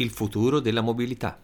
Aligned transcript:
Il 0.00 0.08
futuro 0.08 0.60
della 0.60 0.80
mobilità. 0.80 1.38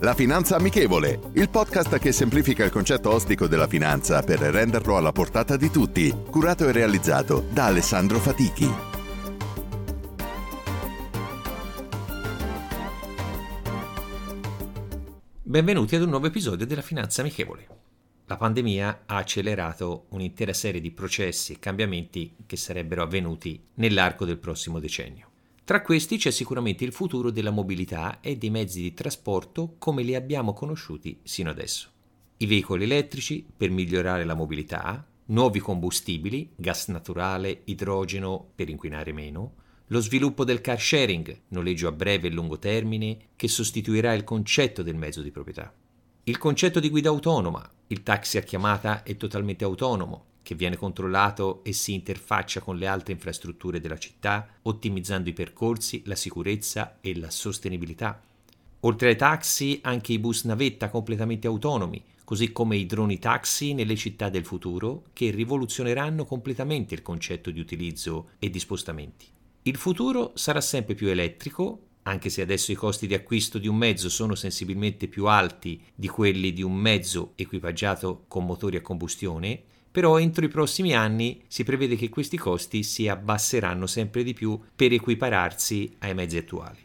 La 0.00 0.12
Finanza 0.12 0.56
Amichevole, 0.56 1.20
il 1.34 1.48
podcast 1.48 1.98
che 1.98 2.10
semplifica 2.10 2.64
il 2.64 2.72
concetto 2.72 3.12
ostico 3.12 3.46
della 3.46 3.68
finanza 3.68 4.24
per 4.24 4.40
renderlo 4.40 4.96
alla 4.96 5.12
portata 5.12 5.56
di 5.56 5.70
tutti, 5.70 6.12
curato 6.28 6.66
e 6.66 6.72
realizzato 6.72 7.46
da 7.48 7.66
Alessandro 7.66 8.18
Fatichi. 8.18 8.68
Benvenuti 15.44 15.94
ad 15.94 16.02
un 16.02 16.08
nuovo 16.08 16.26
episodio 16.26 16.66
della 16.66 16.82
Finanza 16.82 17.20
Amichevole. 17.20 17.83
La 18.26 18.38
pandemia 18.38 19.02
ha 19.04 19.16
accelerato 19.16 20.06
un'intera 20.10 20.54
serie 20.54 20.80
di 20.80 20.90
processi 20.90 21.52
e 21.52 21.58
cambiamenti 21.58 22.34
che 22.46 22.56
sarebbero 22.56 23.02
avvenuti 23.02 23.62
nell'arco 23.74 24.24
del 24.24 24.38
prossimo 24.38 24.78
decennio. 24.78 25.28
Tra 25.62 25.82
questi 25.82 26.16
c'è 26.16 26.30
sicuramente 26.30 26.84
il 26.84 26.92
futuro 26.92 27.30
della 27.30 27.50
mobilità 27.50 28.20
e 28.20 28.36
dei 28.36 28.48
mezzi 28.48 28.80
di 28.80 28.94
trasporto 28.94 29.76
come 29.78 30.02
li 30.02 30.14
abbiamo 30.14 30.54
conosciuti 30.54 31.20
sino 31.22 31.50
adesso. 31.50 31.90
I 32.38 32.46
veicoli 32.46 32.84
elettrici 32.84 33.46
per 33.54 33.70
migliorare 33.70 34.24
la 34.24 34.34
mobilità, 34.34 35.06
nuovi 35.26 35.58
combustibili, 35.58 36.50
gas 36.56 36.88
naturale, 36.88 37.60
idrogeno 37.64 38.52
per 38.54 38.70
inquinare 38.70 39.12
meno, 39.12 39.52
lo 39.88 40.00
sviluppo 40.00 40.44
del 40.44 40.62
car 40.62 40.80
sharing, 40.80 41.42
noleggio 41.48 41.88
a 41.88 41.92
breve 41.92 42.28
e 42.28 42.30
lungo 42.30 42.58
termine, 42.58 43.18
che 43.36 43.48
sostituirà 43.48 44.14
il 44.14 44.24
concetto 44.24 44.82
del 44.82 44.96
mezzo 44.96 45.20
di 45.20 45.30
proprietà. 45.30 45.72
Il 46.26 46.38
concetto 46.38 46.80
di 46.80 46.88
guida 46.88 47.10
autonoma, 47.10 47.70
il 47.88 48.02
taxi 48.02 48.38
a 48.38 48.40
chiamata 48.40 49.02
è 49.02 49.14
totalmente 49.18 49.62
autonomo, 49.64 50.24
che 50.40 50.54
viene 50.54 50.74
controllato 50.74 51.62
e 51.64 51.74
si 51.74 51.92
interfaccia 51.92 52.60
con 52.60 52.78
le 52.78 52.86
altre 52.86 53.12
infrastrutture 53.12 53.78
della 53.78 53.98
città, 53.98 54.48
ottimizzando 54.62 55.28
i 55.28 55.34
percorsi, 55.34 56.00
la 56.06 56.14
sicurezza 56.14 56.96
e 57.02 57.14
la 57.18 57.28
sostenibilità. 57.28 58.22
Oltre 58.80 59.08
ai 59.08 59.16
taxi, 59.16 59.80
anche 59.82 60.14
i 60.14 60.18
bus 60.18 60.44
navetta 60.44 60.88
completamente 60.88 61.46
autonomi, 61.46 62.02
così 62.24 62.52
come 62.52 62.78
i 62.78 62.86
droni 62.86 63.18
taxi 63.18 63.74
nelle 63.74 63.94
città 63.94 64.30
del 64.30 64.46
futuro, 64.46 65.02
che 65.12 65.30
rivoluzioneranno 65.30 66.24
completamente 66.24 66.94
il 66.94 67.02
concetto 67.02 67.50
di 67.50 67.60
utilizzo 67.60 68.30
e 68.38 68.48
di 68.48 68.58
spostamenti. 68.58 69.26
Il 69.64 69.76
futuro 69.76 70.32
sarà 70.36 70.62
sempre 70.62 70.94
più 70.94 71.08
elettrico, 71.08 71.80
anche 72.04 72.30
se 72.30 72.42
adesso 72.42 72.72
i 72.72 72.76
costi 72.76 73.06
di 73.06 73.14
acquisto 73.14 73.58
di 73.58 73.68
un 73.68 73.76
mezzo 73.76 74.08
sono 74.08 74.34
sensibilmente 74.34 75.08
più 75.08 75.26
alti 75.26 75.80
di 75.94 76.08
quelli 76.08 76.52
di 76.52 76.62
un 76.62 76.74
mezzo 76.74 77.32
equipaggiato 77.36 78.24
con 78.28 78.44
motori 78.44 78.76
a 78.76 78.82
combustione, 78.82 79.60
però 79.90 80.18
entro 80.18 80.44
i 80.44 80.48
prossimi 80.48 80.92
anni 80.92 81.42
si 81.46 81.64
prevede 81.64 81.96
che 81.96 82.08
questi 82.08 82.36
costi 82.36 82.82
si 82.82 83.08
abbasseranno 83.08 83.86
sempre 83.86 84.22
di 84.22 84.34
più 84.34 84.58
per 84.74 84.92
equipararsi 84.92 85.96
ai 86.00 86.14
mezzi 86.14 86.36
attuali. 86.36 86.78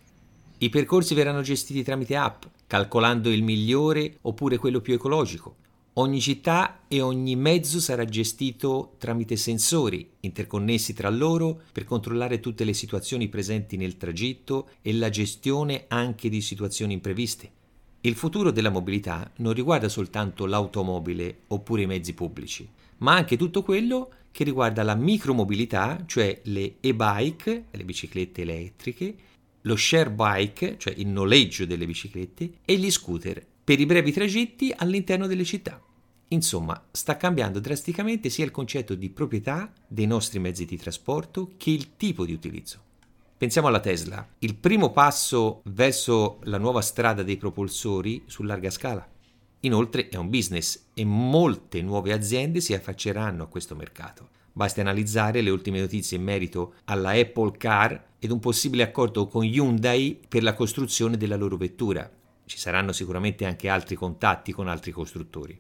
I 0.60 0.70
percorsi 0.70 1.16
verranno 1.16 1.42
gestiti 1.42 1.84
tramite 1.84 2.16
app, 2.16 2.44
calcolando 2.68 3.32
il 3.32 3.44
migliore 3.44 4.18
oppure 4.22 4.58
quello 4.58 4.80
più 4.80 4.94
ecologico, 4.94 5.56
Ogni 6.00 6.22
città 6.22 6.86
e 6.88 7.02
ogni 7.02 7.36
mezzo 7.36 7.82
sarà 7.82 8.06
gestito 8.06 8.96
tramite 9.00 9.36
sensori 9.36 10.10
interconnessi 10.22 10.94
tra 10.94 11.10
loro 11.10 11.64
per 11.74 11.84
controllare 11.84 12.40
tutte 12.40 12.64
le 12.64 12.72
situazioni 12.72 13.28
presenti 13.28 13.76
nel 13.76 13.98
tragitto 13.98 14.70
e 14.82 14.94
la 14.94 15.10
gestione 15.10 15.86
anche 15.90 16.30
di 16.30 16.40
situazioni 16.40 16.94
impreviste. 16.94 17.52
Il 18.00 18.16
futuro 18.16 18.52
della 18.52 18.70
mobilità 18.70 19.30
non 19.40 19.52
riguarda 19.52 19.90
soltanto 19.90 20.46
l'automobile 20.46 21.40
oppure 21.48 21.82
i 21.82 21.88
mezzi 21.88 22.14
pubblici, 22.14 22.66
ma 23.00 23.16
anche 23.16 23.36
tutto 23.36 23.62
quello 23.62 24.10
che 24.32 24.46
riguarda 24.46 24.84
la 24.84 24.96
micromobilità, 24.96 26.02
cioè 26.06 26.40
le 26.46 26.76
e-bike, 26.80 27.66
le 27.72 27.84
biciclette 27.84 28.44
elettriche, 28.44 29.16
lo 29.64 29.76
share 29.76 30.12
bike, 30.12 30.78
cioè 30.78 30.94
il 30.96 31.08
noleggio 31.08 31.66
delle 31.66 31.86
biciclette, 31.86 32.52
e 32.64 32.78
gli 32.78 32.90
scooter 32.90 33.46
per 33.66 33.82
i 33.82 33.86
brevi 33.86 34.14
tragitti 34.14 34.74
all'interno 34.74 35.28
delle 35.28 35.44
città. 35.44 35.84
Insomma, 36.32 36.86
sta 36.92 37.18
cambiando 37.18 37.60
drasticamente 37.60 38.30
sia 38.30 38.46
il 38.46 38.52
concetto 38.52 38.94
di 38.94 39.10
proprietà 39.10 39.72
dei 39.88 40.06
nostri 40.06 40.38
mezzi 40.38 40.66
di 40.66 40.78
trasporto 40.78 41.54
che 41.58 41.72
il 41.72 41.96
tipo 41.98 42.24
di 42.24 42.34
utilizzo. 42.34 42.84
Pensiamo 43.36 43.68
alla 43.68 43.80
Tesla, 43.80 44.28
il 44.40 44.56
primo 44.56 44.92
passo 44.92 45.62
verso 45.66 46.40
la 46.44 46.58
nuova 46.58 46.82
strada 46.82 47.24
dei 47.24 47.38
propulsori 47.38 48.24
su 48.28 48.44
larga 48.44 48.70
scala. 48.70 49.08
Inoltre 49.62 50.10
è 50.10 50.18
un 50.18 50.30
business 50.30 50.88
e 50.94 51.04
molte 51.04 51.82
nuove 51.82 52.14
aziende 52.14 52.62
si 52.62 52.74
affacceranno 52.74 53.44
a 53.44 53.48
questo 53.48 53.76
mercato. 53.76 54.30
Basti 54.52 54.82
analizzare 54.82 55.42
le 55.42 55.50
ultime 55.50 55.80
notizie 55.80 56.18
in 56.18 56.24
merito 56.24 56.76
alla 56.86 57.12
Apple 57.12 57.58
Car 57.58 58.08
ed 58.20 58.30
un 58.30 58.40
possibile 58.40 58.84
accordo 58.84 59.28
con 59.28 59.44
Hyundai 59.44 60.20
per 60.28 60.44
la 60.44 60.54
costruzione 60.54 61.18
della 61.18 61.38
loro 61.38 61.58
vettura. 61.58 62.10
Ci 62.46 62.58
saranno 62.58 62.92
sicuramente 62.92 63.46
anche 63.46 63.68
altri 63.68 63.96
contatti 63.96 64.52
con 64.52 64.68
altri 64.68 64.92
costruttori. 64.92 65.60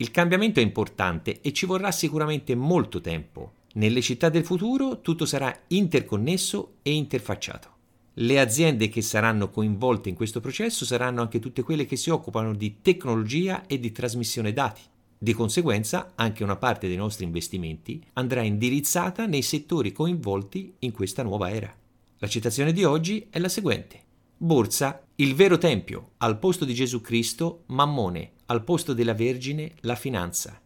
Il 0.00 0.10
cambiamento 0.10 0.60
è 0.60 0.62
importante 0.62 1.42
e 1.42 1.52
ci 1.52 1.66
vorrà 1.66 1.92
sicuramente 1.92 2.54
molto 2.54 3.02
tempo. 3.02 3.52
Nelle 3.74 4.00
città 4.00 4.30
del 4.30 4.46
futuro 4.46 5.02
tutto 5.02 5.26
sarà 5.26 5.54
interconnesso 5.68 6.76
e 6.80 6.92
interfacciato. 6.92 7.68
Le 8.14 8.40
aziende 8.40 8.88
che 8.88 9.02
saranno 9.02 9.50
coinvolte 9.50 10.08
in 10.08 10.14
questo 10.14 10.40
processo 10.40 10.86
saranno 10.86 11.20
anche 11.20 11.38
tutte 11.38 11.62
quelle 11.62 11.84
che 11.84 11.96
si 11.96 12.08
occupano 12.08 12.54
di 12.54 12.76
tecnologia 12.80 13.66
e 13.66 13.78
di 13.78 13.92
trasmissione 13.92 14.54
dati. 14.54 14.80
Di 15.18 15.34
conseguenza, 15.34 16.12
anche 16.14 16.44
una 16.44 16.56
parte 16.56 16.88
dei 16.88 16.96
nostri 16.96 17.26
investimenti 17.26 18.02
andrà 18.14 18.40
indirizzata 18.40 19.26
nei 19.26 19.42
settori 19.42 19.92
coinvolti 19.92 20.76
in 20.78 20.92
questa 20.92 21.22
nuova 21.22 21.50
era. 21.50 21.76
La 22.20 22.26
citazione 22.26 22.72
di 22.72 22.84
oggi 22.84 23.26
è 23.28 23.38
la 23.38 23.50
seguente. 23.50 24.08
Borsa, 24.42 25.04
il 25.16 25.34
vero 25.34 25.58
tempio, 25.58 26.12
al 26.16 26.38
posto 26.38 26.64
di 26.64 26.72
Gesù 26.72 27.02
Cristo, 27.02 27.64
Mammone, 27.66 28.30
al 28.46 28.64
posto 28.64 28.94
della 28.94 29.12
Vergine, 29.12 29.72
la 29.80 29.94
finanza. 29.94 30.58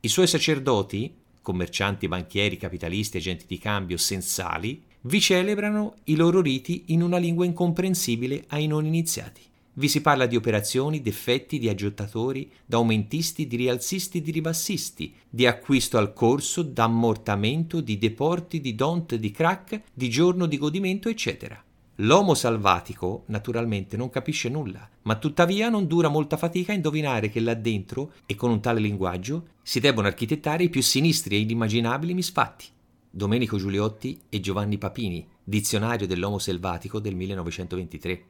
I 0.00 0.08
suoi 0.08 0.26
sacerdoti, 0.26 1.14
commercianti, 1.40 2.08
banchieri, 2.08 2.58
capitalisti, 2.58 3.16
agenti 3.16 3.46
di 3.48 3.56
cambio, 3.56 3.96
sensali, 3.96 4.82
vi 5.04 5.18
celebrano 5.18 5.94
i 6.04 6.16
loro 6.16 6.42
riti 6.42 6.84
in 6.88 7.02
una 7.02 7.16
lingua 7.16 7.46
incomprensibile 7.46 8.44
ai 8.48 8.66
non 8.66 8.84
iniziati. 8.84 9.40
Vi 9.72 9.88
si 9.88 10.02
parla 10.02 10.26
di 10.26 10.36
operazioni, 10.36 11.00
di 11.00 11.08
effetti, 11.08 11.58
di 11.58 11.70
aggiotatori, 11.70 12.52
d'aumentisti, 12.66 13.46
di 13.46 13.56
rialzisti, 13.56 14.20
di 14.20 14.30
ribassisti, 14.30 15.14
di 15.30 15.46
acquisto 15.46 15.96
al 15.96 16.12
corso, 16.12 16.60
d'ammortamento, 16.60 17.80
di 17.80 17.96
deporti, 17.96 18.60
di 18.60 18.74
don't, 18.74 19.14
di 19.14 19.30
crack, 19.30 19.84
di 19.94 20.10
giorno 20.10 20.44
di 20.44 20.58
godimento, 20.58 21.08
eccetera. 21.08 21.64
L'uomo 21.96 22.34
salvatico 22.34 23.24
naturalmente 23.26 23.98
non 23.98 24.08
capisce 24.08 24.48
nulla, 24.48 24.88
ma 25.02 25.16
tuttavia 25.16 25.68
non 25.68 25.86
dura 25.86 26.08
molta 26.08 26.38
fatica 26.38 26.72
a 26.72 26.74
indovinare 26.74 27.28
che 27.28 27.40
là 27.40 27.54
dentro, 27.54 28.12
e 28.24 28.34
con 28.34 28.50
un 28.50 28.60
tale 28.60 28.80
linguaggio, 28.80 29.48
si 29.62 29.78
debbono 29.78 30.06
architettare 30.06 30.64
i 30.64 30.70
più 30.70 30.80
sinistri 30.80 31.36
e 31.36 31.40
inimmaginabili 31.40 32.14
misfatti. 32.14 32.66
Domenico 33.10 33.58
Giuliotti 33.58 34.22
e 34.30 34.40
Giovanni 34.40 34.78
Papini, 34.78 35.28
dizionario 35.44 36.06
dell'uomo 36.06 36.38
selvatico 36.38 36.98
del 36.98 37.14
1923. 37.14 38.24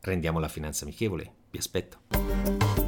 Rendiamo 0.00 0.38
la 0.38 0.48
finanza 0.48 0.84
amichevole, 0.84 1.32
vi 1.50 1.58
aspetto. 1.58 2.87